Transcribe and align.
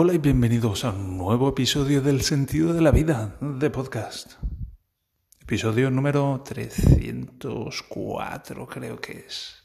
Hola 0.00 0.14
y 0.14 0.18
bienvenidos 0.18 0.84
a 0.84 0.90
un 0.90 1.18
nuevo 1.18 1.48
episodio 1.48 2.00
del 2.00 2.20
Sentido 2.20 2.72
de 2.72 2.80
la 2.80 2.92
Vida 2.92 3.36
de 3.40 3.68
podcast. 3.68 4.34
Episodio 5.42 5.90
número 5.90 6.40
304 6.44 8.68
creo 8.68 9.00
que 9.00 9.24
es. 9.26 9.56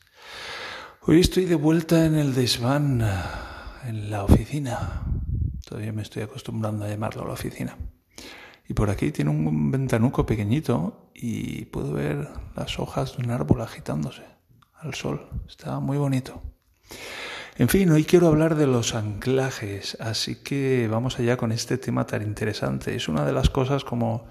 Hoy 1.01 1.19
estoy 1.19 1.45
de 1.45 1.53
vuelta 1.53 2.07
en 2.07 2.15
el 2.15 2.33
desván, 2.33 3.07
en 3.85 4.09
la 4.09 4.23
oficina. 4.23 5.03
Todavía 5.69 5.93
me 5.93 6.01
estoy 6.01 6.23
acostumbrando 6.23 6.85
a 6.85 6.89
llamarlo 6.89 7.27
la 7.27 7.33
oficina. 7.33 7.77
Y 8.67 8.73
por 8.73 8.89
aquí 8.89 9.11
tiene 9.11 9.29
un 9.29 9.69
ventanuco 9.69 10.25
pequeñito 10.25 11.11
y 11.13 11.65
puedo 11.65 11.93
ver 11.93 12.27
las 12.55 12.79
hojas 12.79 13.17
de 13.17 13.23
un 13.23 13.29
árbol 13.29 13.61
agitándose 13.61 14.23
al 14.81 14.95
sol. 14.95 15.29
Está 15.47 15.79
muy 15.79 15.99
bonito. 15.99 16.52
En 17.55 17.69
fin, 17.69 17.91
hoy 17.91 18.03
quiero 18.03 18.29
hablar 18.29 18.55
de 18.55 18.65
los 18.65 18.95
anclajes, 18.95 19.95
así 19.99 20.37
que 20.37 20.87
vamos 20.89 21.19
allá 21.19 21.37
con 21.37 21.51
este 21.51 21.77
tema 21.77 22.07
tan 22.07 22.23
interesante. 22.23 22.95
Es 22.95 23.07
una 23.07 23.25
de 23.25 23.31
las 23.31 23.51
cosas 23.51 23.83
como 23.83 24.25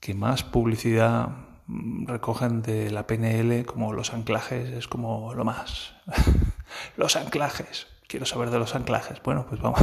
que 0.00 0.14
más 0.14 0.42
publicidad 0.42 1.28
mm, 1.68 2.08
recogen 2.08 2.62
de 2.62 2.90
la 2.90 3.06
PNL, 3.06 3.64
como 3.66 3.92
los 3.92 4.12
anclajes, 4.12 4.70
es 4.70 4.88
como 4.88 5.32
lo 5.34 5.44
más. 5.44 5.94
los 6.96 7.14
anclajes. 7.14 7.86
Quiero 8.08 8.26
saber 8.26 8.50
de 8.50 8.58
los 8.58 8.74
anclajes. 8.74 9.22
Bueno, 9.22 9.46
pues 9.48 9.60
vamos, 9.60 9.80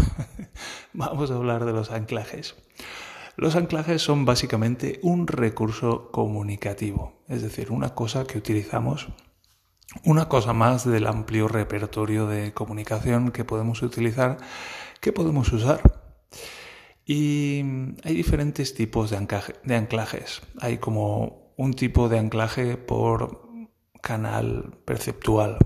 vamos 0.93 1.31
a 1.31 1.35
hablar 1.35 1.63
de 1.63 1.71
los 1.71 1.89
anclajes. 1.89 2.55
Los 3.37 3.55
anclajes 3.55 4.01
son 4.01 4.25
básicamente 4.25 4.99
un 5.03 5.27
recurso 5.27 6.11
comunicativo, 6.11 7.23
es 7.29 7.41
decir, 7.41 7.71
una 7.71 7.95
cosa 7.95 8.25
que 8.25 8.37
utilizamos 8.37 9.07
una 10.03 10.27
cosa 10.27 10.53
más 10.53 10.85
del 10.89 11.07
amplio 11.07 11.47
repertorio 11.47 12.27
de 12.27 12.53
comunicación 12.53 13.31
que 13.31 13.45
podemos 13.45 13.81
utilizar, 13.81 14.37
que 14.99 15.11
podemos 15.11 15.51
usar. 15.51 15.81
Y 17.05 17.61
hay 18.03 18.15
diferentes 18.15 18.73
tipos 18.73 19.09
de, 19.09 19.17
anclajes. 19.17 20.41
Hay 20.59 20.77
como 20.77 21.53
un 21.57 21.73
tipo 21.73 22.09
de 22.09 22.19
anclaje 22.19 22.77
por 22.77 23.49
canal 24.01 24.77
perceptual. 24.85 25.57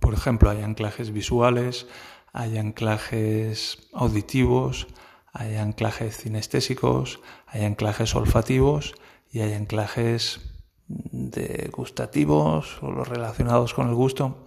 Por 0.00 0.14
ejemplo, 0.14 0.50
hay 0.50 0.62
anclajes 0.62 1.12
visuales, 1.12 1.86
hay 2.32 2.58
anclajes 2.58 3.88
auditivos, 3.92 4.86
hay 5.32 5.56
anclajes 5.56 6.16
cinestésicos, 6.16 7.20
hay 7.46 7.64
anclajes 7.64 8.14
olfativos 8.14 8.94
y 9.30 9.40
hay 9.40 9.52
anclajes 9.52 10.47
de 10.88 11.70
gustativos 11.72 12.82
o 12.82 12.90
los 12.90 13.06
relacionados 13.06 13.74
con 13.74 13.88
el 13.88 13.94
gusto. 13.94 14.44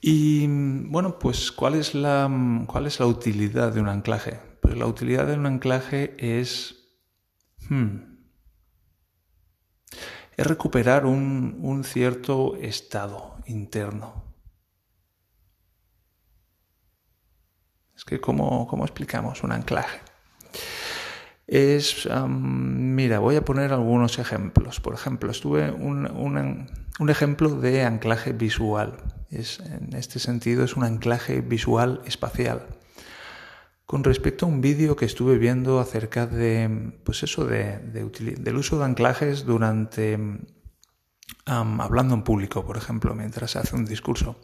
Y 0.00 0.46
bueno, 0.88 1.18
pues 1.18 1.52
¿cuál 1.52 1.74
es 1.74 1.94
la, 1.94 2.30
cuál 2.66 2.86
es 2.86 3.00
la 3.00 3.06
utilidad 3.06 3.72
de 3.72 3.80
un 3.80 3.88
anclaje? 3.88 4.40
Pues 4.62 4.76
la 4.76 4.86
utilidad 4.86 5.26
de 5.26 5.34
un 5.34 5.46
anclaje 5.46 6.16
es, 6.18 6.96
hmm, 7.68 7.96
es 10.36 10.46
recuperar 10.46 11.04
un, 11.04 11.58
un 11.62 11.84
cierto 11.84 12.56
estado 12.56 13.36
interno. 13.46 14.24
Es 17.94 18.06
que, 18.06 18.18
¿cómo, 18.18 18.66
¿cómo 18.66 18.84
explicamos 18.84 19.42
un 19.42 19.52
anclaje? 19.52 20.00
Es, 21.50 22.08
mira, 22.28 23.18
voy 23.18 23.34
a 23.34 23.44
poner 23.44 23.72
algunos 23.72 24.20
ejemplos. 24.20 24.78
Por 24.78 24.94
ejemplo, 24.94 25.32
estuve 25.32 25.72
un, 25.72 26.06
un, 26.06 27.10
ejemplo 27.10 27.50
de 27.56 27.82
anclaje 27.82 28.32
visual. 28.32 28.98
Es, 29.30 29.58
en 29.58 29.96
este 29.96 30.20
sentido 30.20 30.62
es 30.62 30.76
un 30.76 30.84
anclaje 30.84 31.40
visual 31.40 32.02
espacial. 32.04 32.68
Con 33.84 34.04
respecto 34.04 34.46
a 34.46 34.48
un 34.48 34.60
vídeo 34.60 34.94
que 34.94 35.06
estuve 35.06 35.38
viendo 35.38 35.80
acerca 35.80 36.28
de, 36.28 36.92
pues 37.02 37.24
eso, 37.24 37.44
de, 37.44 37.80
del 37.80 38.56
uso 38.56 38.78
de 38.78 38.84
anclajes 38.84 39.44
durante 39.44 40.18
hablando 41.46 42.14
en 42.14 42.22
público, 42.22 42.64
por 42.64 42.76
ejemplo, 42.76 43.12
mientras 43.16 43.56
hace 43.56 43.74
un 43.74 43.86
discurso. 43.86 44.36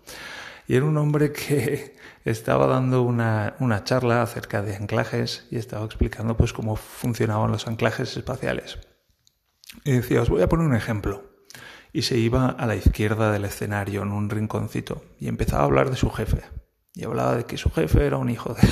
Y 0.69 0.75
era 0.75 0.85
un 0.85 0.97
hombre 0.97 1.33
que 1.33 1.97
estaba 2.25 2.67
dando 2.67 3.03
una, 3.03 3.55
una, 3.61 3.85
charla 3.85 4.23
acerca 4.23 4.63
de 4.63 4.77
anclajes 4.77 5.47
y 5.51 5.57
estaba 5.57 5.85
explicando 5.85 6.37
pues 6.37 6.53
cómo 6.53 6.77
funcionaban 6.77 7.53
los 7.53 7.67
anclajes 7.67 8.17
espaciales. 8.17 8.79
Y 9.85 9.93
decía, 9.93 10.23
os 10.23 10.31
voy 10.31 10.43
a 10.43 10.49
poner 10.49 10.67
un 10.67 10.75
ejemplo. 10.75 11.25
Y 11.93 12.03
se 12.03 12.19
iba 12.19 12.49
a 12.49 12.67
la 12.67 12.77
izquierda 12.77 13.33
del 13.33 13.45
escenario, 13.45 14.03
en 14.03 14.13
un 14.13 14.29
rinconcito, 14.29 15.03
y 15.19 15.29
empezaba 15.29 15.63
a 15.63 15.67
hablar 15.67 15.91
de 15.91 15.97
su 15.97 16.11
jefe. 16.11 16.43
Y 16.95 17.05
hablaba 17.05 17.37
de 17.37 17.45
que 17.45 17.57
su 17.57 17.71
jefe 17.71 18.07
era 18.07 18.17
un 18.17 18.29
hijo 18.31 18.55
de, 18.55 18.69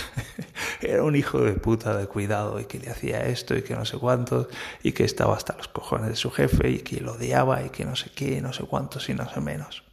era 0.80 1.02
un 1.02 1.14
hijo 1.14 1.40
de 1.40 1.52
puta 1.52 1.96
de 1.96 2.06
cuidado 2.06 2.58
y 2.60 2.64
que 2.64 2.78
le 2.78 2.90
hacía 2.90 3.26
esto 3.26 3.56
y 3.56 3.62
que 3.62 3.74
no 3.74 3.84
sé 3.84 3.98
cuántos 3.98 4.48
y 4.82 4.92
que 4.92 5.04
estaba 5.04 5.36
hasta 5.36 5.56
los 5.56 5.68
cojones 5.68 6.08
de 6.08 6.16
su 6.16 6.30
jefe 6.30 6.70
y 6.70 6.78
que 6.78 7.00
lo 7.00 7.12
odiaba 7.12 7.62
y 7.62 7.70
que 7.70 7.84
no 7.84 7.96
sé 7.96 8.10
qué, 8.14 8.40
no 8.40 8.52
sé 8.52 8.64
cuántos 8.64 9.08
y 9.08 9.14
no 9.14 9.28
sé 9.28 9.40
menos. 9.40 9.84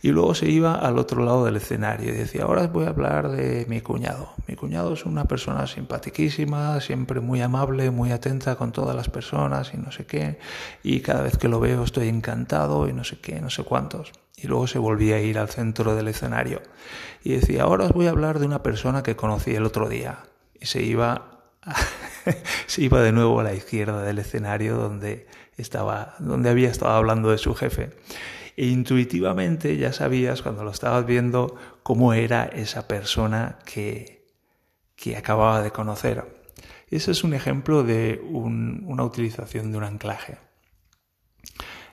Y 0.00 0.10
luego 0.10 0.34
se 0.34 0.48
iba 0.48 0.74
al 0.74 0.98
otro 0.98 1.24
lado 1.24 1.44
del 1.44 1.56
escenario 1.56 2.10
y 2.10 2.16
decía, 2.16 2.44
ahora 2.44 2.66
voy 2.68 2.86
a 2.86 2.90
hablar 2.90 3.30
de 3.30 3.66
mi 3.68 3.80
cuñado. 3.80 4.30
Mi 4.46 4.54
cuñado 4.54 4.92
es 4.92 5.04
una 5.04 5.24
persona 5.24 5.66
simpatiquísima, 5.66 6.80
siempre 6.80 7.20
muy 7.20 7.40
amable, 7.40 7.90
muy 7.90 8.12
atenta 8.12 8.54
con 8.56 8.70
todas 8.70 8.94
las 8.94 9.08
personas 9.08 9.72
y 9.74 9.76
no 9.76 9.90
sé 9.90 10.06
qué. 10.06 10.38
Y 10.84 11.00
cada 11.00 11.22
vez 11.22 11.36
que 11.36 11.48
lo 11.48 11.58
veo 11.58 11.82
estoy 11.82 12.08
encantado 12.08 12.88
y 12.88 12.92
no 12.92 13.02
sé 13.02 13.18
qué, 13.20 13.40
no 13.40 13.50
sé 13.50 13.64
cuántos. 13.64 14.12
Y 14.36 14.46
luego 14.46 14.68
se 14.68 14.78
volvía 14.78 15.16
a 15.16 15.20
ir 15.20 15.36
al 15.36 15.48
centro 15.48 15.96
del 15.96 16.06
escenario 16.06 16.62
y 17.24 17.32
decía, 17.32 17.64
ahora 17.64 17.86
os 17.86 17.92
voy 17.92 18.06
a 18.06 18.10
hablar 18.10 18.38
de 18.38 18.46
una 18.46 18.62
persona 18.62 19.02
que 19.02 19.16
conocí 19.16 19.54
el 19.54 19.64
otro 19.64 19.88
día. 19.88 20.20
Y 20.60 20.66
se 20.66 20.82
iba, 20.82 21.40
se 22.66 22.82
iba 22.82 23.00
de 23.00 23.12
nuevo 23.12 23.40
a 23.40 23.44
la 23.44 23.54
izquierda 23.54 24.02
del 24.02 24.18
escenario 24.18 24.76
donde 24.76 25.26
estaba, 25.56 26.14
donde 26.18 26.50
había 26.50 26.70
estado 26.70 26.92
hablando 26.92 27.30
de 27.30 27.38
su 27.38 27.54
jefe 27.54 27.90
e 28.58 28.66
intuitivamente 28.66 29.76
ya 29.76 29.92
sabías 29.92 30.42
cuando 30.42 30.64
lo 30.64 30.72
estabas 30.72 31.06
viendo 31.06 31.54
cómo 31.84 32.12
era 32.12 32.44
esa 32.44 32.88
persona 32.88 33.60
que, 33.64 34.26
que 34.96 35.16
acababa 35.16 35.62
de 35.62 35.70
conocer. 35.70 36.24
Ese 36.90 37.12
es 37.12 37.22
un 37.22 37.34
ejemplo 37.34 37.84
de 37.84 38.20
una 38.32 39.04
utilización 39.04 39.70
de 39.70 39.78
un 39.78 39.84
anclaje. 39.84 40.38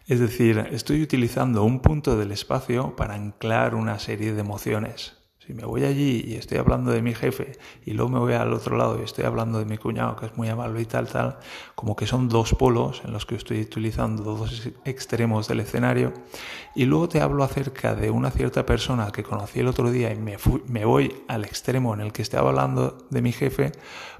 Es 0.07 0.19
decir, 0.19 0.57
estoy 0.71 1.03
utilizando 1.03 1.63
un 1.63 1.81
punto 1.81 2.17
del 2.17 2.31
espacio 2.31 2.95
para 2.95 3.13
anclar 3.13 3.75
una 3.75 3.99
serie 3.99 4.33
de 4.33 4.41
emociones. 4.41 5.14
Si 5.45 5.53
me 5.53 5.63
voy 5.63 5.83
allí 5.83 6.23
y 6.25 6.35
estoy 6.35 6.57
hablando 6.57 6.89
de 6.89 7.03
mi 7.03 7.13
jefe 7.13 7.59
y 7.85 7.91
luego 7.91 8.09
me 8.09 8.17
voy 8.17 8.33
al 8.33 8.51
otro 8.51 8.77
lado 8.77 8.99
y 8.99 9.03
estoy 9.03 9.25
hablando 9.25 9.59
de 9.59 9.65
mi 9.65 9.77
cuñado 9.77 10.15
que 10.15 10.25
es 10.25 10.35
muy 10.35 10.49
amable 10.49 10.81
y 10.81 10.85
tal, 10.85 11.07
tal, 11.07 11.37
como 11.75 11.95
que 11.95 12.07
son 12.07 12.29
dos 12.29 12.55
polos 12.55 13.03
en 13.05 13.13
los 13.13 13.27
que 13.27 13.35
estoy 13.35 13.61
utilizando 13.61 14.23
dos 14.23 14.69
extremos 14.85 15.47
del 15.47 15.59
escenario 15.59 16.13
y 16.73 16.85
luego 16.85 17.09
te 17.09 17.21
hablo 17.21 17.43
acerca 17.43 17.93
de 17.93 18.09
una 18.09 18.31
cierta 18.31 18.65
persona 18.65 19.11
que 19.11 19.21
conocí 19.21 19.59
el 19.59 19.67
otro 19.67 19.91
día 19.91 20.11
y 20.11 20.17
me, 20.17 20.85
voy 20.85 21.15
al 21.27 21.45
extremo 21.45 21.93
en 21.93 22.01
el 22.01 22.11
que 22.11 22.23
estoy 22.23 22.39
hablando 22.39 23.05
de 23.11 23.21
mi 23.21 23.31
jefe, 23.31 23.71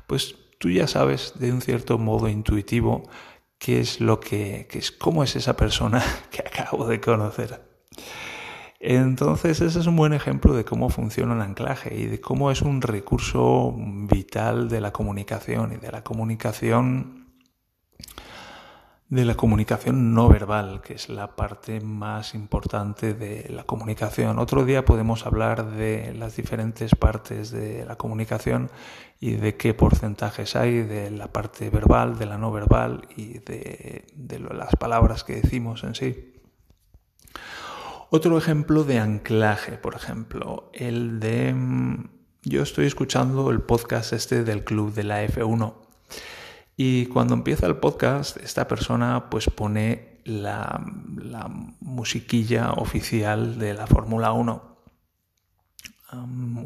pues 0.06 0.36
tú 0.60 0.70
ya 0.70 0.88
sabes 0.88 1.34
de 1.40 1.52
un 1.52 1.62
cierto 1.62 1.98
modo 1.98 2.30
intuitivo 2.30 3.02
qué 3.58 3.80
es 3.80 4.00
lo 4.00 4.20
que, 4.20 4.68
qué 4.70 4.78
es, 4.78 4.92
cómo 4.92 5.24
es 5.24 5.36
esa 5.36 5.58
persona 5.58 6.04
que 6.30 6.42
acabo 6.42 6.86
de 6.86 7.02
conocer. 7.02 7.62
Entonces 8.88 9.62
ese 9.62 9.80
es 9.80 9.88
un 9.88 9.96
buen 9.96 10.14
ejemplo 10.14 10.54
de 10.54 10.64
cómo 10.64 10.90
funciona 10.90 11.34
el 11.34 11.42
anclaje 11.42 11.96
y 11.96 12.06
de 12.06 12.22
cómo 12.22 12.52
es 12.52 12.62
un 12.62 12.84
recurso 12.84 13.74
vital 13.76 14.70
de 14.70 14.80
la 14.80 14.92
comunicación 14.92 15.74
y 15.74 15.78
de 15.78 15.92
la 15.92 16.04
comunicación 16.04 17.26
de 19.10 19.26
la 19.26 19.34
comunicación 19.36 20.14
no 20.14 20.30
verbal, 20.30 20.82
que 20.82 20.94
es 20.94 21.10
la 21.10 21.36
parte 21.36 21.82
más 21.82 22.36
importante 22.36 23.16
de 23.16 23.50
la 23.50 23.64
comunicación. 23.64 24.38
Otro 24.38 24.66
día 24.66 24.86
podemos 24.86 25.26
hablar 25.26 25.72
de 25.72 26.14
las 26.14 26.36
diferentes 26.36 26.94
partes 26.94 27.50
de 27.50 27.86
la 27.86 27.96
comunicación 27.96 28.70
y 29.20 29.32
de 29.32 29.58
qué 29.58 29.74
porcentajes 29.74 30.56
hay 30.56 30.84
de 30.84 31.10
la 31.10 31.34
parte 31.34 31.72
verbal, 31.72 32.20
de 32.20 32.28
la 32.28 32.38
no 32.38 32.52
verbal 32.52 33.08
y 33.16 33.40
de, 33.40 34.06
de 34.14 34.40
las 34.40 34.76
palabras 34.76 35.24
que 35.24 35.42
decimos 35.42 35.84
en 35.84 35.96
sí. 35.96 36.34
Otro 38.10 38.38
ejemplo 38.38 38.84
de 38.84 39.00
anclaje, 39.00 39.74
por 39.78 39.96
ejemplo, 39.96 40.70
el 40.74 41.20
de... 41.20 41.54
Mm, 41.54 42.10
yo 42.44 42.62
estoy 42.62 42.86
escuchando 42.86 43.50
el 43.50 43.62
podcast 43.62 44.14
este 44.14 44.44
del 44.44 44.64
club 44.64 44.94
de 44.94 45.04
la 45.04 45.26
F1 45.26 45.74
y 46.78 47.08
cuando 47.08 47.34
empieza 47.34 47.66
el 47.66 47.78
podcast 47.78 48.38
esta 48.38 48.68
persona 48.68 49.32
pues 49.32 49.50
pone 49.50 50.20
la, 50.26 50.80
la 51.18 51.48
musiquilla 51.80 52.74
oficial 52.74 53.58
de 53.58 53.74
la 53.74 53.88
Fórmula 53.88 54.32
1. 54.32 54.78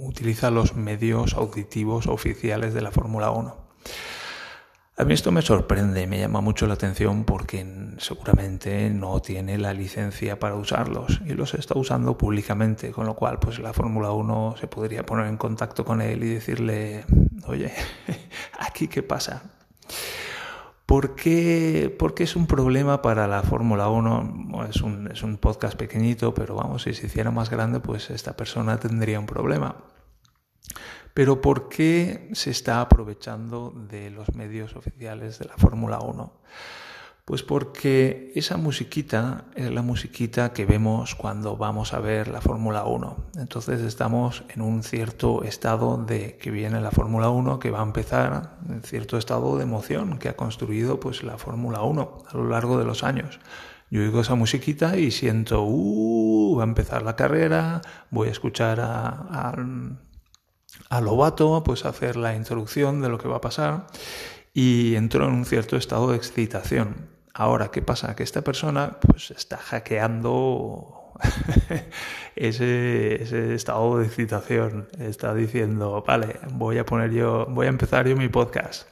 utiliza 0.02 0.52
los 0.52 0.76
medios 0.76 1.34
auditivos 1.36 2.08
oficiales 2.08 2.74
de 2.74 2.82
la 2.82 2.92
Fórmula 2.92 3.32
1. 3.32 3.56
A 5.00 5.06
mí 5.06 5.14
esto 5.14 5.32
me 5.32 5.42
sorprende, 5.42 6.08
me 6.08 6.20
llama 6.20 6.42
mucho 6.42 6.68
la 6.68 6.74
atención 6.74 7.24
porque 7.24 7.66
seguramente 8.00 8.90
no 8.90 9.22
tiene 9.22 9.58
la 9.58 9.74
licencia 9.74 10.38
para 10.38 10.56
usarlos 10.56 11.22
y 11.26 11.36
los 11.36 11.54
está 11.54 11.80
usando 11.80 12.18
públicamente, 12.18 12.92
con 12.92 13.06
lo 13.06 13.16
cual 13.16 13.40
pues 13.40 13.60
la 13.60 13.72
Fórmula 13.72 14.12
1 14.12 14.56
se 14.60 14.68
podría 14.68 15.06
poner 15.06 15.28
en 15.28 15.38
contacto 15.38 15.86
con 15.86 16.02
él 16.02 16.22
y 16.26 16.28
decirle, 16.28 17.06
oye, 17.48 17.72
aquí 18.60 18.90
qué 18.90 19.02
pasa. 19.02 19.44
¿Por 20.86 21.16
qué, 21.16 21.96
es 22.18 22.36
un 22.36 22.46
problema 22.46 23.02
para 23.02 23.26
la 23.26 23.42
Fórmula 23.42 23.88
1? 23.88 24.66
es, 24.70 24.82
un, 24.82 25.10
es 25.14 25.24
un 25.24 25.38
podcast 25.38 25.78
pequeñito, 25.78 26.34
pero 26.34 26.56
vamos, 26.56 26.84
si 26.84 26.94
se 26.94 27.08
hiciera 27.08 27.32
más 27.32 27.50
grande, 27.50 27.80
pues 27.80 28.10
esta 28.10 28.36
persona 28.36 28.78
tendría 28.82 29.18
un 29.18 29.28
problema. 29.28 29.78
Pero 31.20 31.42
¿por 31.42 31.68
qué 31.68 32.30
se 32.32 32.50
está 32.50 32.80
aprovechando 32.80 33.74
de 33.90 34.10
los 34.10 34.34
medios 34.36 34.78
oficiales 34.78 35.38
de 35.38 35.48
la 35.48 35.58
Fórmula 35.58 36.00
1? 36.00 36.32
Pues 37.26 37.44
porque 37.44 38.32
esa 38.36 38.56
musiquita 38.56 39.44
es 39.54 39.70
la 39.70 39.82
musiquita 39.82 40.54
que 40.54 40.66
vemos 40.66 41.16
cuando 41.16 41.58
vamos 41.58 41.94
a 41.94 42.00
ver 42.00 42.30
la 42.30 42.40
Fórmula 42.40 42.86
1. 42.86 43.18
Entonces 43.36 43.82
estamos 43.82 44.46
en 44.48 44.62
un 44.62 44.82
cierto 44.82 45.44
estado 45.44 45.98
de 45.98 46.38
que 46.38 46.52
viene 46.52 46.80
la 46.80 46.92
Fórmula 46.92 47.30
1, 47.30 47.60
que 47.60 47.70
va 47.70 47.82
a 47.82 47.84
empezar, 47.84 48.56
en 48.70 48.82
cierto 48.84 49.18
estado 49.18 49.58
de 49.58 49.64
emoción 49.64 50.20
que 50.20 50.30
ha 50.30 50.38
construido 50.38 51.02
pues 51.02 51.22
la 51.24 51.38
Fórmula 51.38 51.82
1 51.82 52.18
a 52.32 52.38
lo 52.38 52.48
largo 52.48 52.80
de 52.80 52.86
los 52.86 53.04
años. 53.04 53.42
Yo 53.92 54.04
oigo 54.04 54.22
esa 54.22 54.36
musiquita 54.36 54.96
y 54.96 55.12
siento, 55.12 55.64
uh, 55.64 56.56
va 56.58 56.64
a 56.64 56.68
empezar 56.68 57.02
la 57.02 57.18
carrera, 57.18 57.82
voy 58.10 58.30
a 58.30 58.32
escuchar 58.32 58.80
a, 58.80 59.10
a 59.50 59.56
a 60.90 61.02
Lobato, 61.02 61.64
pues 61.64 61.86
hacer 61.86 62.16
la 62.16 62.36
introducción 62.36 63.02
de 63.02 63.10
lo 63.10 63.18
que 63.18 63.28
va 63.28 63.38
a 63.38 63.42
pasar 63.42 63.88
y 64.54 64.96
entró 64.96 65.26
en 65.26 65.34
un 65.34 65.46
cierto 65.46 65.78
estado 65.78 66.12
de 66.12 66.18
excitación. 66.18 67.10
Ahora, 67.34 67.70
¿qué 67.72 67.82
pasa? 67.82 68.16
Que 68.16 68.24
esta 68.24 68.42
persona 68.42 68.98
pues 69.00 69.32
está 69.32 69.58
hackeando 69.58 71.14
ese, 72.36 73.24
ese, 73.24 73.54
estado 73.54 74.00
de 74.00 74.08
excitación. 74.08 74.90
Está 75.00 75.34
diciendo, 75.34 76.04
vale, 76.06 76.40
voy 76.54 76.80
a 76.80 76.86
poner 76.86 77.12
yo, 77.12 77.46
voy 77.50 77.68
a 77.68 77.70
empezar 77.70 78.08
yo 78.08 78.16
mi 78.16 78.30
podcast. 78.30 78.88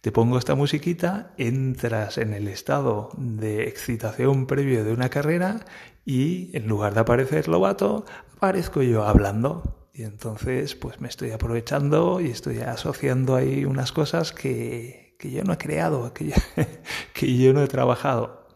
Te 0.00 0.12
pongo 0.12 0.38
esta 0.38 0.54
musiquita, 0.54 1.32
entras 1.36 2.16
en 2.18 2.32
el 2.32 2.48
estado 2.48 3.10
de 3.16 3.64
excitación 3.68 4.46
previo 4.46 4.84
de 4.84 4.92
una 4.92 5.08
carrera 5.08 5.64
y 6.04 6.56
en 6.56 6.68
lugar 6.68 6.94
de 6.94 7.00
aparecer 7.00 7.48
Lobato, 7.48 8.04
aparezco 8.36 8.82
yo 8.82 9.04
hablando. 9.04 9.85
Y 9.96 10.02
entonces, 10.02 10.74
pues 10.74 11.00
me 11.00 11.08
estoy 11.08 11.30
aprovechando 11.30 12.20
y 12.20 12.26
estoy 12.26 12.58
asociando 12.58 13.34
ahí 13.34 13.64
unas 13.64 13.92
cosas 13.92 14.30
que, 14.30 15.16
que 15.18 15.30
yo 15.30 15.42
no 15.42 15.54
he 15.54 15.56
creado, 15.56 16.12
que 16.12 16.26
yo, 16.26 16.34
que 17.14 17.34
yo 17.34 17.54
no 17.54 17.62
he 17.62 17.66
trabajado. 17.66 18.46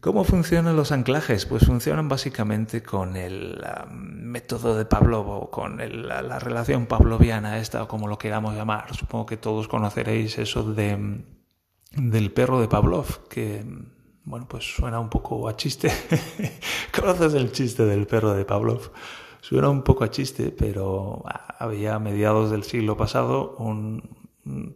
¿Cómo 0.00 0.24
funcionan 0.24 0.74
los 0.74 0.90
anclajes? 0.90 1.44
Pues 1.44 1.66
funcionan 1.66 2.08
básicamente 2.08 2.82
con 2.82 3.16
el 3.16 3.62
método 3.90 4.74
de 4.74 4.86
Pavlov 4.86 5.28
o 5.28 5.50
con 5.50 5.76
la, 5.76 6.38
relación 6.38 6.86
pavloviana 6.86 7.58
esta 7.58 7.82
o 7.82 7.88
como 7.88 8.08
lo 8.08 8.16
queramos 8.16 8.54
llamar. 8.54 8.96
Supongo 8.96 9.26
que 9.26 9.36
todos 9.36 9.68
conoceréis 9.68 10.38
eso 10.38 10.62
de, 10.72 11.24
del 11.90 12.32
perro 12.32 12.58
de 12.58 12.68
Pavlov, 12.68 13.28
que 13.28 13.66
bueno, 14.24 14.48
pues 14.48 14.64
suena 14.64 14.98
un 14.98 15.10
poco 15.10 15.46
a 15.46 15.56
chiste. 15.56 15.92
¿Conoces 16.98 17.34
el 17.34 17.52
chiste 17.52 17.84
del 17.84 18.06
perro 18.06 18.32
de 18.32 18.46
Pavlov? 18.46 18.92
Suena 19.48 19.68
un 19.68 19.84
poco 19.84 20.02
a 20.02 20.10
chiste, 20.10 20.50
pero 20.50 21.22
había 21.60 21.94
a 21.94 21.98
mediados 22.00 22.50
del 22.50 22.64
siglo 22.64 22.96
pasado 22.96 23.54
un 23.58 24.02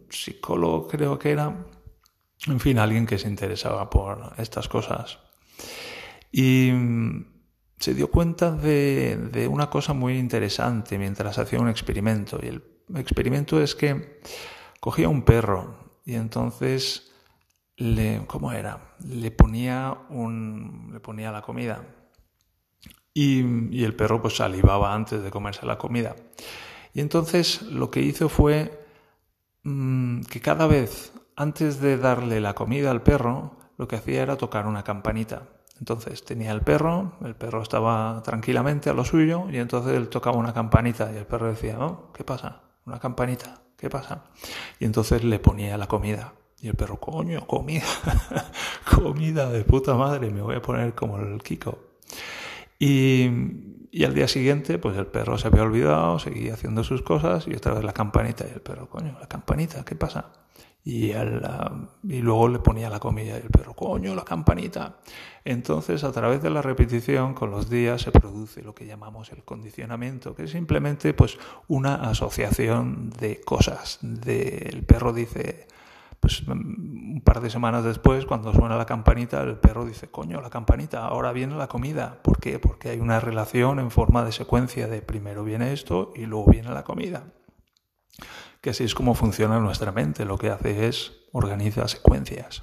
psicólogo, 0.09 0.87
creo 0.87 1.19
que 1.19 1.31
era, 1.31 1.67
en 2.47 2.59
fin, 2.61 2.79
alguien 2.79 3.05
que 3.05 3.17
se 3.17 3.27
interesaba 3.27 3.89
por 3.89 4.31
estas 4.37 4.69
cosas. 4.69 5.19
Y 6.31 6.71
se 7.79 7.93
dio 7.93 8.09
cuenta 8.09 8.53
de, 8.53 9.17
de 9.17 9.45
una 9.49 9.69
cosa 9.69 9.91
muy 9.91 10.17
interesante 10.17 10.97
mientras 10.97 11.37
hacía 11.37 11.59
un 11.59 11.67
experimento. 11.67 12.39
Y 12.41 12.47
el 12.47 12.63
experimento 12.95 13.61
es 13.61 13.75
que 13.75 14.21
cogía 14.79 15.09
un 15.09 15.23
perro 15.23 15.99
y 16.05 16.13
entonces 16.13 17.11
le, 17.75 18.21
¿cómo 18.25 18.53
era? 18.53 18.95
Le 19.05 19.31
ponía 19.31 19.97
un, 20.09 20.91
le 20.93 21.01
ponía 21.01 21.29
la 21.33 21.41
comida 21.41 21.83
y, 23.13 23.83
el 23.83 23.95
perro 23.95 24.21
pues 24.21 24.37
salivaba 24.37 24.93
antes 24.93 25.23
de 25.23 25.31
comerse 25.31 25.65
la 25.65 25.77
comida. 25.77 26.15
Y 26.93 27.01
entonces 27.01 27.61
lo 27.63 27.91
que 27.91 28.01
hizo 28.01 28.29
fue 28.29 28.85
mm, 29.63 30.21
que 30.21 30.41
cada 30.41 30.67
vez 30.67 31.13
antes 31.35 31.79
de 31.79 31.97
darle 31.97 32.41
la 32.41 32.53
comida 32.53 32.91
al 32.91 33.01
perro, 33.01 33.57
lo 33.77 33.87
que 33.87 33.95
hacía 33.95 34.21
era 34.21 34.37
tocar 34.37 34.67
una 34.67 34.83
campanita. 34.83 35.43
Entonces 35.79 36.23
tenía 36.23 36.51
el 36.51 36.61
perro, 36.61 37.13
el 37.25 37.35
perro 37.35 37.63
estaba 37.63 38.21
tranquilamente 38.23 38.91
a 38.91 38.93
lo 38.93 39.03
suyo 39.03 39.49
y 39.49 39.57
entonces 39.57 39.93
él 39.93 40.09
tocaba 40.09 40.37
una 40.37 40.53
campanita 40.53 41.11
y 41.11 41.17
el 41.17 41.25
perro 41.25 41.47
decía, 41.47 41.79
oh, 41.79 42.11
¿qué 42.13 42.23
pasa? 42.23 42.61
Una 42.85 42.99
campanita, 42.99 43.63
¿qué 43.77 43.89
pasa? 43.89 44.25
Y 44.79 44.85
entonces 44.85 45.23
le 45.23 45.39
ponía 45.39 45.77
la 45.77 45.87
comida. 45.87 46.33
Y 46.59 46.67
el 46.67 46.75
perro, 46.75 46.99
coño, 46.99 47.47
comida, 47.47 47.85
comida 48.95 49.49
de 49.49 49.63
puta 49.63 49.95
madre, 49.95 50.29
me 50.29 50.43
voy 50.43 50.55
a 50.57 50.61
poner 50.61 50.93
como 50.93 51.17
el 51.17 51.41
Kiko. 51.41 51.90
Y, 52.83 53.29
al 54.03 54.15
día 54.15 54.27
siguiente, 54.27 54.79
pues 54.79 54.97
el 54.97 55.05
perro 55.05 55.37
se 55.37 55.47
había 55.47 55.61
olvidado, 55.61 56.17
seguía 56.17 56.55
haciendo 56.55 56.83
sus 56.83 57.03
cosas 57.03 57.47
y 57.47 57.53
otra 57.53 57.75
vez 57.75 57.83
la 57.83 57.93
campanita. 57.93 58.43
Y 58.49 58.53
el 58.53 58.61
perro, 58.61 58.89
coño, 58.89 59.15
la 59.19 59.27
campanita, 59.27 59.85
¿qué 59.85 59.95
pasa? 59.95 60.31
Y, 60.83 61.11
y 61.11 62.21
luego 62.23 62.47
le 62.47 62.57
ponía 62.57 62.89
la 62.89 62.99
comida 62.99 63.37
y 63.37 63.41
el 63.43 63.51
perro, 63.51 63.75
coño, 63.75 64.15
la 64.15 64.23
campanita. 64.23 64.97
Entonces, 65.45 66.03
a 66.03 66.11
través 66.11 66.41
de 66.41 66.49
la 66.49 66.63
repetición, 66.63 67.35
con 67.35 67.51
los 67.51 67.69
días 67.69 68.01
se 68.01 68.11
produce 68.11 68.63
lo 68.63 68.73
que 68.73 68.87
llamamos 68.87 69.31
el 69.31 69.43
condicionamiento, 69.43 70.33
que 70.33 70.45
es 70.45 70.51
simplemente 70.51 71.13
pues 71.13 71.37
una 71.67 72.09
asociación 72.09 73.11
de 73.11 73.41
cosas. 73.41 73.99
De, 74.01 74.69
el 74.71 74.83
perro 74.83 75.13
dice, 75.13 75.67
pues 76.21 76.43
un 76.47 77.21
par 77.25 77.41
de 77.41 77.49
semanas 77.49 77.83
después, 77.83 78.27
cuando 78.27 78.53
suena 78.53 78.77
la 78.77 78.85
campanita, 78.85 79.41
el 79.41 79.57
perro 79.57 79.85
dice, 79.85 80.11
coño, 80.11 80.39
la 80.39 80.51
campanita, 80.51 81.07
ahora 81.07 81.31
viene 81.33 81.55
la 81.55 81.67
comida. 81.67 82.21
¿Por 82.21 82.39
qué? 82.39 82.59
Porque 82.59 82.89
hay 82.89 82.99
una 82.99 83.19
relación 83.19 83.79
en 83.79 83.89
forma 83.89 84.23
de 84.23 84.31
secuencia 84.31 84.87
de 84.87 85.01
primero 85.01 85.43
viene 85.43 85.73
esto 85.73 86.13
y 86.15 86.27
luego 86.27 86.51
viene 86.51 86.69
la 86.69 86.83
comida. 86.83 87.33
Que 88.61 88.69
así 88.69 88.83
es 88.83 88.93
como 88.93 89.15
funciona 89.15 89.59
nuestra 89.59 89.91
mente, 89.91 90.23
lo 90.23 90.37
que 90.37 90.51
hace 90.51 90.87
es 90.87 91.11
organiza 91.33 91.87
secuencias. 91.87 92.61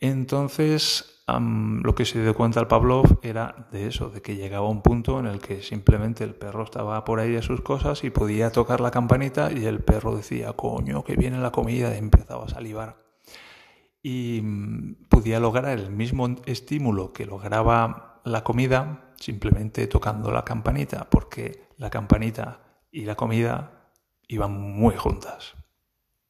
Entonces, 0.00 1.24
lo 1.36 1.94
que 1.94 2.04
se 2.04 2.22
dio 2.22 2.34
cuenta 2.34 2.60
el 2.60 2.68
Pavlov 2.68 3.18
era 3.22 3.68
de 3.70 3.86
eso, 3.86 4.08
de 4.08 4.22
que 4.22 4.36
llegaba 4.36 4.68
un 4.68 4.80
punto 4.80 5.18
en 5.20 5.26
el 5.26 5.40
que 5.40 5.62
simplemente 5.62 6.24
el 6.24 6.34
perro 6.34 6.64
estaba 6.64 7.04
por 7.04 7.20
ahí 7.20 7.36
a 7.36 7.42
sus 7.42 7.60
cosas 7.60 8.02
y 8.04 8.10
podía 8.10 8.50
tocar 8.50 8.80
la 8.80 8.90
campanita 8.90 9.52
y 9.52 9.66
el 9.66 9.80
perro 9.80 10.16
decía, 10.16 10.52
coño, 10.54 11.04
que 11.04 11.16
viene 11.16 11.38
la 11.38 11.52
comida 11.52 11.94
y 11.94 11.98
empezaba 11.98 12.44
a 12.44 12.48
salivar. 12.48 12.96
Y 14.02 14.40
mm, 14.42 15.08
podía 15.08 15.40
lograr 15.40 15.78
el 15.78 15.90
mismo 15.90 16.36
estímulo 16.46 17.12
que 17.12 17.26
lograba 17.26 18.22
la 18.24 18.44
comida 18.44 19.12
simplemente 19.18 19.86
tocando 19.86 20.30
la 20.30 20.44
campanita, 20.44 21.10
porque 21.10 21.68
la 21.76 21.90
campanita 21.90 22.60
y 22.90 23.04
la 23.04 23.16
comida 23.16 23.92
iban 24.28 24.52
muy 24.52 24.96
juntas. 24.96 25.54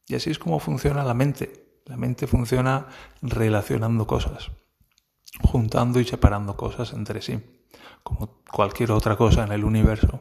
Y 0.07 0.15
así 0.15 0.31
es 0.31 0.39
como 0.39 0.59
funciona 0.59 1.03
la 1.03 1.13
mente. 1.13 1.68
La 1.85 1.97
mente 1.97 2.27
funciona 2.27 2.87
relacionando 3.21 4.05
cosas 4.05 4.51
juntando 5.41 5.99
y 5.99 6.05
separando 6.05 6.55
cosas 6.55 6.93
entre 6.93 7.21
sí, 7.21 7.39
como 8.03 8.41
cualquier 8.51 8.91
otra 8.91 9.15
cosa 9.15 9.43
en 9.43 9.51
el 9.51 9.63
universo. 9.63 10.19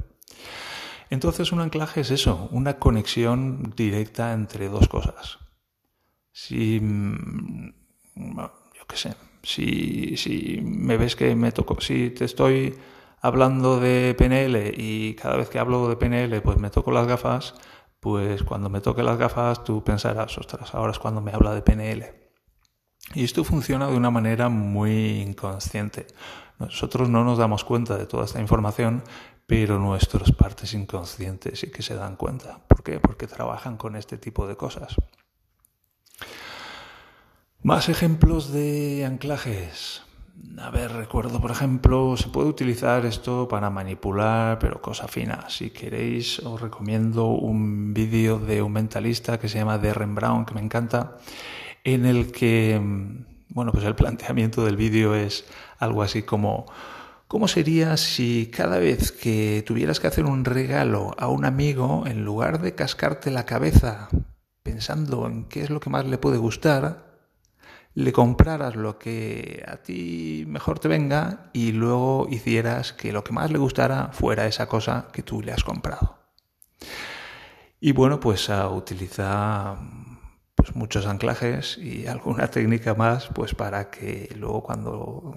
Entonces 1.10 1.52
un 1.52 1.60
anclaje 1.60 2.02
es 2.02 2.10
eso, 2.10 2.48
una 2.52 2.78
conexión 2.78 3.72
directa 3.76 4.32
entre 4.32 4.68
dos 4.68 4.88
cosas. 4.88 5.38
Si, 6.32 6.78
mm, 6.80 7.72
yo 8.16 8.86
qué 8.86 8.96
sé, 8.96 9.14
si, 9.42 10.16
si 10.16 10.60
me 10.62 10.96
ves 10.96 11.16
que 11.16 11.34
me 11.34 11.52
toco, 11.52 11.80
si 11.80 12.10
te 12.10 12.24
estoy 12.24 12.76
hablando 13.20 13.80
de 13.80 14.14
PNL 14.14 14.74
y 14.76 15.14
cada 15.14 15.36
vez 15.36 15.48
que 15.48 15.58
hablo 15.58 15.88
de 15.88 15.96
PNL 15.96 16.40
pues 16.42 16.58
me 16.58 16.70
toco 16.70 16.92
las 16.92 17.06
gafas, 17.06 17.54
pues 18.00 18.42
cuando 18.42 18.68
me 18.68 18.80
toque 18.80 19.02
las 19.02 19.18
gafas 19.18 19.64
tú 19.64 19.82
pensarás, 19.82 20.36
ostras, 20.38 20.74
ahora 20.74 20.92
es 20.92 20.98
cuando 20.98 21.20
me 21.20 21.32
habla 21.32 21.54
de 21.54 21.62
PNL. 21.62 22.04
Y 23.14 23.24
esto 23.24 23.44
funciona 23.44 23.88
de 23.88 23.96
una 23.96 24.10
manera 24.10 24.48
muy 24.48 25.20
inconsciente. 25.20 26.06
Nosotros 26.58 27.08
no 27.08 27.24
nos 27.24 27.38
damos 27.38 27.64
cuenta 27.64 27.96
de 27.96 28.06
toda 28.06 28.24
esta 28.24 28.40
información, 28.40 29.02
pero 29.46 29.78
nuestras 29.78 30.32
partes 30.32 30.74
inconscientes 30.74 31.60
sí 31.60 31.70
que 31.70 31.82
se 31.82 31.94
dan 31.94 32.16
cuenta. 32.16 32.60
¿Por 32.68 32.82
qué? 32.82 33.00
Porque 33.00 33.26
trabajan 33.26 33.76
con 33.76 33.96
este 33.96 34.18
tipo 34.18 34.46
de 34.46 34.56
cosas. 34.56 34.96
Más 37.62 37.88
ejemplos 37.88 38.52
de 38.52 39.04
anclajes. 39.06 40.02
A 40.60 40.70
ver, 40.70 40.92
recuerdo, 40.92 41.40
por 41.40 41.50
ejemplo, 41.50 42.16
se 42.16 42.28
puede 42.28 42.48
utilizar 42.48 43.06
esto 43.06 43.46
para 43.48 43.70
manipular, 43.70 44.58
pero 44.58 44.82
cosa 44.82 45.06
fina. 45.06 45.48
Si 45.48 45.70
queréis, 45.70 46.40
os 46.40 46.60
recomiendo 46.60 47.26
un 47.26 47.94
vídeo 47.94 48.38
de 48.38 48.62
un 48.62 48.72
mentalista 48.72 49.38
que 49.38 49.48
se 49.48 49.58
llama 49.58 49.78
Derren 49.78 50.14
Brown, 50.14 50.44
que 50.44 50.54
me 50.54 50.60
encanta, 50.60 51.16
en 51.84 52.06
el 52.06 52.32
que, 52.32 52.80
bueno, 53.48 53.72
pues 53.72 53.84
el 53.84 53.94
planteamiento 53.94 54.64
del 54.64 54.76
vídeo 54.76 55.14
es 55.14 55.44
algo 55.78 56.02
así 56.02 56.22
como, 56.22 56.66
¿cómo 57.28 57.46
sería 57.46 57.96
si 57.96 58.50
cada 58.52 58.78
vez 58.78 59.12
que 59.12 59.62
tuvieras 59.66 60.00
que 60.00 60.08
hacer 60.08 60.24
un 60.24 60.44
regalo 60.44 61.14
a 61.18 61.28
un 61.28 61.44
amigo, 61.44 62.04
en 62.06 62.24
lugar 62.24 62.60
de 62.60 62.74
cascarte 62.74 63.30
la 63.30 63.46
cabeza 63.46 64.08
pensando 64.62 65.26
en 65.26 65.44
qué 65.44 65.62
es 65.62 65.70
lo 65.70 65.80
que 65.80 65.90
más 65.90 66.04
le 66.04 66.18
puede 66.18 66.36
gustar, 66.36 67.07
le 67.98 68.12
compraras 68.12 68.76
lo 68.76 68.96
que 68.96 69.64
a 69.66 69.78
ti 69.78 70.44
mejor 70.46 70.78
te 70.78 70.86
venga 70.86 71.50
y 71.52 71.72
luego 71.72 72.28
hicieras 72.30 72.92
que 72.92 73.12
lo 73.12 73.24
que 73.24 73.32
más 73.32 73.50
le 73.50 73.58
gustara 73.58 74.10
fuera 74.12 74.46
esa 74.46 74.68
cosa 74.68 75.08
que 75.12 75.24
tú 75.24 75.42
le 75.42 75.50
has 75.50 75.64
comprado. 75.64 76.16
Y 77.80 77.90
bueno, 77.90 78.20
pues 78.20 78.50
a 78.50 78.68
utilizar 78.68 79.78
pues 80.54 80.76
muchos 80.76 81.06
anclajes 81.06 81.76
y 81.76 82.06
alguna 82.06 82.46
técnica 82.46 82.94
más 82.94 83.26
pues 83.34 83.56
para 83.56 83.90
que 83.90 84.32
luego 84.36 84.62
cuando 84.62 85.34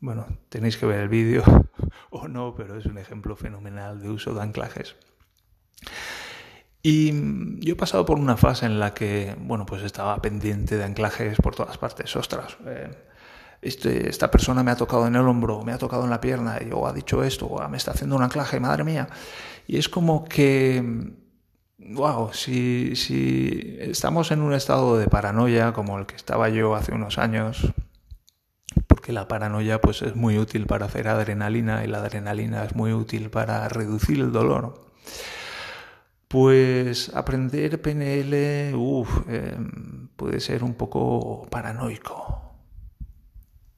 bueno, 0.00 0.26
tenéis 0.48 0.78
que 0.78 0.86
ver 0.86 0.98
el 0.98 1.08
vídeo 1.08 1.44
o 2.10 2.26
no, 2.26 2.56
pero 2.56 2.76
es 2.76 2.86
un 2.86 2.98
ejemplo 2.98 3.36
fenomenal 3.36 4.00
de 4.00 4.10
uso 4.10 4.34
de 4.34 4.42
anclajes. 4.42 4.96
Y 6.88 7.12
mm, 7.12 7.60
yo 7.60 7.74
he 7.74 7.76
pasado 7.76 8.06
por 8.06 8.18
una 8.18 8.38
fase 8.38 8.64
en 8.64 8.80
la 8.80 8.94
que, 8.94 9.36
bueno, 9.40 9.66
pues 9.66 9.82
estaba 9.82 10.22
pendiente 10.22 10.78
de 10.78 10.84
anclajes 10.84 11.36
por 11.36 11.54
todas 11.54 11.76
partes. 11.76 12.16
Ostras, 12.16 12.56
eh, 12.66 12.88
este, 13.60 14.08
esta 14.08 14.30
persona 14.30 14.62
me 14.62 14.70
ha 14.70 14.76
tocado 14.76 15.06
en 15.06 15.14
el 15.14 15.28
hombro, 15.28 15.62
me 15.62 15.72
ha 15.72 15.78
tocado 15.78 16.04
en 16.04 16.10
la 16.10 16.22
pierna, 16.22 16.58
y, 16.66 16.70
o 16.72 16.86
ha 16.86 16.94
dicho 16.94 17.22
esto, 17.22 17.44
o 17.44 17.68
me 17.68 17.76
está 17.76 17.90
haciendo 17.90 18.16
un 18.16 18.22
anclaje, 18.22 18.58
madre 18.58 18.84
mía. 18.84 19.06
Y 19.66 19.76
es 19.76 19.90
como 19.90 20.24
que, 20.24 20.82
wow, 21.78 22.32
si, 22.32 22.96
si 22.96 23.76
estamos 23.80 24.30
en 24.30 24.40
un 24.40 24.54
estado 24.54 24.96
de 24.96 25.08
paranoia 25.08 25.74
como 25.74 25.98
el 25.98 26.06
que 26.06 26.16
estaba 26.16 26.48
yo 26.48 26.74
hace 26.74 26.94
unos 26.94 27.18
años, 27.18 27.70
porque 28.86 29.12
la 29.12 29.28
paranoia 29.28 29.78
pues 29.78 30.00
es 30.00 30.16
muy 30.16 30.38
útil 30.38 30.64
para 30.64 30.86
hacer 30.86 31.08
adrenalina 31.08 31.84
y 31.84 31.88
la 31.88 31.98
adrenalina 31.98 32.64
es 32.64 32.74
muy 32.74 32.94
útil 32.94 33.28
para 33.28 33.68
reducir 33.68 34.20
el 34.20 34.32
dolor. 34.32 34.88
Pues 36.28 37.10
aprender 37.14 37.80
PNL 37.80 38.74
em, 39.28 40.08
puede 40.14 40.40
ser 40.40 40.62
un 40.62 40.74
poco 40.74 41.46
paranoico. 41.50 42.48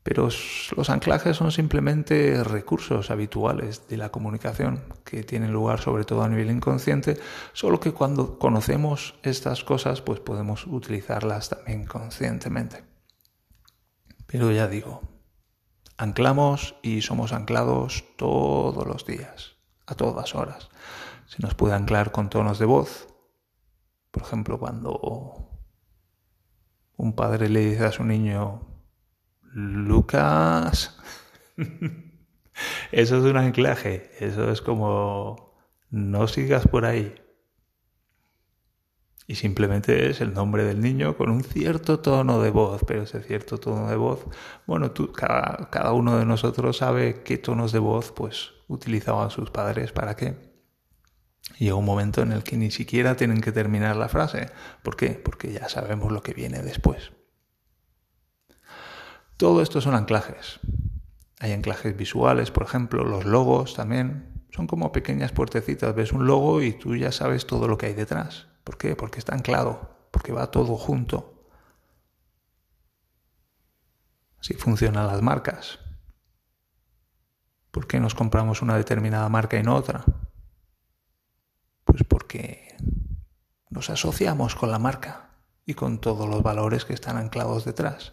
Pero 0.02 0.28
los 0.76 0.90
anclajes 0.90 1.36
son 1.36 1.52
simplemente 1.52 2.42
recursos 2.42 3.12
habituales 3.12 3.86
de 3.86 3.98
la 3.98 4.08
comunicación 4.08 4.82
que 5.04 5.22
tienen 5.22 5.52
lugar 5.52 5.80
sobre 5.80 6.04
todo 6.04 6.24
a 6.24 6.28
nivel 6.28 6.50
inconsciente, 6.50 7.20
solo 7.52 7.78
que 7.78 7.92
cuando 7.92 8.38
conocemos 8.40 9.14
estas 9.22 9.62
cosas 9.62 10.00
pues 10.00 10.18
podemos 10.18 10.66
utilizarlas 10.66 11.50
también 11.50 11.84
conscientemente. 11.84 12.82
Pero 14.26 14.50
ya 14.50 14.66
digo, 14.66 15.02
anclamos 15.98 16.74
y 16.82 17.02
somos 17.02 17.32
anclados 17.32 18.04
todos 18.16 18.84
los 18.88 19.06
días, 19.06 19.56
a 19.86 19.94
todas 19.94 20.34
horas 20.34 20.70
se 21.30 21.40
nos 21.40 21.54
puede 21.54 21.74
anclar 21.74 22.10
con 22.10 22.28
tonos 22.28 22.58
de 22.58 22.66
voz. 22.66 23.06
Por 24.10 24.24
ejemplo, 24.24 24.58
cuando 24.58 25.48
un 26.96 27.14
padre 27.14 27.48
le 27.48 27.60
dice 27.60 27.84
a 27.84 27.92
su 27.92 28.02
niño, 28.02 28.66
Lucas, 29.52 30.98
eso 32.90 33.16
es 33.18 33.22
un 33.22 33.36
anclaje, 33.36 34.10
eso 34.18 34.50
es 34.50 34.60
como, 34.60 35.54
no 35.90 36.26
sigas 36.26 36.66
por 36.66 36.84
ahí. 36.84 37.14
Y 39.28 39.36
simplemente 39.36 40.10
es 40.10 40.20
el 40.20 40.34
nombre 40.34 40.64
del 40.64 40.80
niño 40.80 41.16
con 41.16 41.30
un 41.30 41.44
cierto 41.44 42.00
tono 42.00 42.42
de 42.42 42.50
voz, 42.50 42.82
pero 42.84 43.02
ese 43.02 43.22
cierto 43.22 43.58
tono 43.58 43.88
de 43.88 43.94
voz, 43.94 44.26
bueno, 44.66 44.90
tú, 44.90 45.12
cada, 45.12 45.70
cada 45.70 45.92
uno 45.92 46.18
de 46.18 46.24
nosotros 46.24 46.78
sabe 46.78 47.22
qué 47.22 47.38
tonos 47.38 47.70
de 47.70 47.78
voz 47.78 48.10
pues 48.10 48.50
utilizaban 48.66 49.30
sus 49.30 49.52
padres 49.52 49.92
para 49.92 50.16
qué. 50.16 50.49
Llega 51.58 51.74
un 51.74 51.84
momento 51.84 52.22
en 52.22 52.32
el 52.32 52.42
que 52.42 52.56
ni 52.56 52.70
siquiera 52.70 53.16
tienen 53.16 53.40
que 53.40 53.52
terminar 53.52 53.96
la 53.96 54.08
frase. 54.08 54.50
¿Por 54.82 54.96
qué? 54.96 55.10
Porque 55.10 55.52
ya 55.52 55.68
sabemos 55.68 56.10
lo 56.10 56.22
que 56.22 56.32
viene 56.32 56.62
después. 56.62 57.12
Todo 59.36 59.62
esto 59.62 59.80
son 59.80 59.94
anclajes. 59.94 60.60
Hay 61.38 61.52
anclajes 61.52 61.96
visuales, 61.96 62.50
por 62.50 62.62
ejemplo, 62.62 63.04
los 63.04 63.24
logos 63.24 63.74
también. 63.74 64.46
Son 64.50 64.66
como 64.66 64.92
pequeñas 64.92 65.32
puertecitas. 65.32 65.94
Ves 65.94 66.12
un 66.12 66.26
logo 66.26 66.62
y 66.62 66.72
tú 66.72 66.96
ya 66.96 67.12
sabes 67.12 67.46
todo 67.46 67.68
lo 67.68 67.78
que 67.78 67.86
hay 67.86 67.94
detrás. 67.94 68.48
¿Por 68.64 68.76
qué? 68.76 68.96
Porque 68.96 69.18
está 69.18 69.34
anclado, 69.34 70.08
porque 70.10 70.32
va 70.32 70.50
todo 70.50 70.76
junto. 70.76 71.48
Así 74.38 74.54
funcionan 74.54 75.06
las 75.06 75.22
marcas. 75.22 75.78
¿Por 77.70 77.86
qué 77.86 78.00
nos 78.00 78.14
compramos 78.14 78.62
una 78.62 78.76
determinada 78.76 79.28
marca 79.28 79.58
y 79.58 79.62
no 79.62 79.76
otra? 79.76 80.04
Pues 81.84 82.04
porque 82.04 82.76
nos 83.80 83.88
asociamos 83.88 84.56
con 84.56 84.70
la 84.70 84.78
marca 84.78 85.30
y 85.64 85.72
con 85.72 86.02
todos 86.02 86.28
los 86.28 86.42
valores 86.42 86.84
que 86.84 86.92
están 86.92 87.16
anclados 87.16 87.64
detrás. 87.64 88.12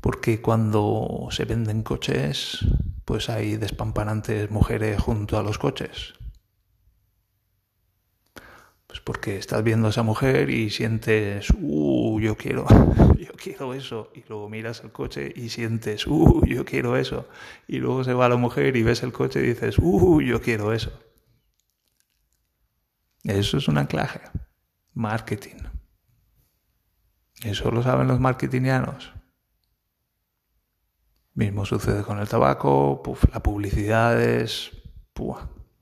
Porque 0.00 0.40
cuando 0.40 1.28
se 1.32 1.44
venden 1.44 1.82
coches, 1.82 2.64
pues 3.04 3.28
hay 3.28 3.58
despampanantes 3.58 4.50
mujeres 4.50 4.98
junto 4.98 5.36
a 5.36 5.42
los 5.42 5.58
coches. 5.58 6.14
Pues 8.86 9.00
porque 9.00 9.36
estás 9.36 9.62
viendo 9.62 9.88
a 9.88 9.90
esa 9.90 10.02
mujer 10.02 10.48
y 10.48 10.70
sientes, 10.70 11.48
uh, 11.60 12.18
yo 12.20 12.38
quiero, 12.38 12.66
quiero 13.42 13.74
eso. 13.74 14.10
Y 14.14 14.24
luego 14.28 14.48
miras 14.48 14.82
el 14.84 14.92
coche 14.92 15.32
y 15.34 15.48
sientes, 15.48 16.06
uh, 16.06 16.44
yo 16.46 16.64
quiero 16.64 16.96
eso. 16.96 17.28
Y 17.66 17.78
luego 17.78 18.04
se 18.04 18.14
va 18.14 18.28
la 18.28 18.36
mujer 18.36 18.76
y 18.76 18.82
ves 18.82 19.02
el 19.02 19.12
coche 19.12 19.40
y 19.40 19.48
dices, 19.48 19.78
uh, 19.78 20.20
yo 20.20 20.40
quiero 20.40 20.72
eso. 20.72 20.92
Eso 23.24 23.58
es 23.58 23.68
un 23.68 23.78
anclaje. 23.78 24.20
Marketing. 24.94 25.56
Eso 27.42 27.70
lo 27.70 27.82
saben 27.82 28.08
los 28.08 28.20
marketingianos. 28.20 29.12
Mismo 31.34 31.64
sucede 31.64 32.02
con 32.02 32.18
el 32.18 32.28
tabaco, 32.28 33.02
la 33.32 33.42
publicidad 33.42 34.20
es 34.20 34.70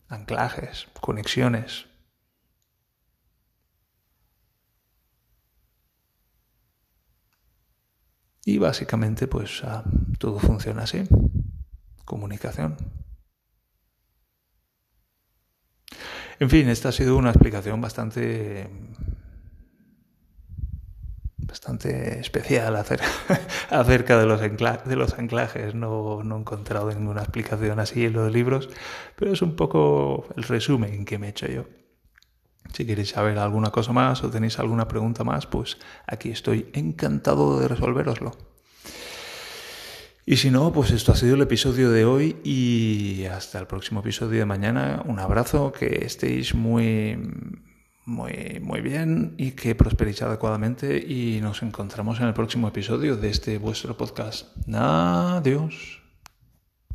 anclajes, 0.08 0.88
conexiones. 1.00 1.89
Y 8.44 8.58
básicamente 8.58 9.26
pues 9.26 9.62
ah, 9.64 9.84
todo 10.18 10.38
funciona 10.38 10.82
así. 10.82 11.04
Comunicación. 12.04 12.76
En 16.38 16.48
fin, 16.48 16.68
esta 16.68 16.88
ha 16.88 16.92
sido 16.92 17.16
una 17.16 17.30
explicación 17.30 17.80
bastante 17.80 18.68
bastante 21.50 22.20
especial 22.20 22.76
acerca, 23.70 24.18
de, 24.18 24.26
los 24.26 24.40
de 24.40 24.96
los 24.96 25.18
anclajes. 25.18 25.74
No, 25.74 26.22
no, 26.22 26.36
he 26.36 26.40
encontrado 26.40 26.90
ninguna 26.92 27.22
explicación 27.22 27.80
así 27.80 28.04
en 28.06 28.14
los 28.14 28.32
libros, 28.32 28.68
pero 29.16 29.32
es 29.32 29.42
un 29.42 29.56
poco 29.56 30.26
el 30.36 30.44
resumen 30.44 31.04
que 31.04 31.18
me 31.18 31.26
he 31.26 31.30
hecho 31.30 31.46
yo. 31.46 31.64
Si 32.72 32.86
queréis 32.86 33.10
saber 33.10 33.38
alguna 33.38 33.70
cosa 33.70 33.92
más 33.92 34.22
o 34.22 34.30
tenéis 34.30 34.58
alguna 34.58 34.88
pregunta 34.88 35.24
más, 35.24 35.46
pues 35.46 35.78
aquí 36.06 36.30
estoy 36.30 36.70
encantado 36.72 37.58
de 37.60 37.68
resolveroslo. 37.68 38.32
Y 40.26 40.36
si 40.36 40.50
no, 40.50 40.72
pues 40.72 40.92
esto 40.92 41.12
ha 41.12 41.16
sido 41.16 41.34
el 41.34 41.42
episodio 41.42 41.90
de 41.90 42.04
hoy 42.04 42.36
y 42.44 43.24
hasta 43.24 43.58
el 43.58 43.66
próximo 43.66 44.00
episodio 44.00 44.38
de 44.38 44.46
mañana. 44.46 45.02
Un 45.06 45.18
abrazo, 45.18 45.72
que 45.72 46.04
estéis 46.04 46.54
muy, 46.54 47.18
muy, 48.04 48.60
muy 48.60 48.80
bien 48.80 49.34
y 49.38 49.52
que 49.52 49.74
prosperéis 49.74 50.22
adecuadamente 50.22 50.98
y 50.98 51.40
nos 51.40 51.62
encontramos 51.62 52.20
en 52.20 52.26
el 52.26 52.34
próximo 52.34 52.68
episodio 52.68 53.16
de 53.16 53.30
este 53.30 53.58
vuestro 53.58 53.96
podcast. 53.96 54.48
Adiós. 54.72 55.99